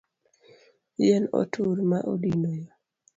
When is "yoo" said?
2.59-2.73